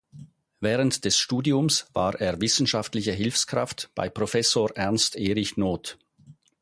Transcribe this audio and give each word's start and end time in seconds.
Während 0.61 1.05
des 1.05 1.19
Studiums 1.19 1.85
war 1.93 2.19
er 2.19 2.41
wissenschaftliche 2.41 3.11
Hilfskraft 3.11 3.91
bei 3.93 4.09
Professor 4.09 4.75
Ernst 4.75 5.15
Erich 5.15 5.57
Noth. 5.57 5.99